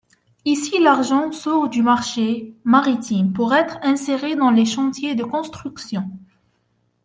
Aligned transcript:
Ici 0.45 0.79
l'argent 0.81 1.31
sort 1.31 1.69
du 1.69 1.83
marché 1.83 2.55
maritime 2.63 3.33
pour 3.33 3.53
être 3.53 3.77
inséré 3.83 4.35
dans 4.35 4.49
les 4.49 4.65
chantiers 4.65 5.13
de 5.13 5.23
construction. 5.23 6.09